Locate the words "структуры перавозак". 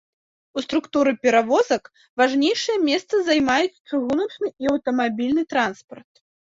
0.65-1.83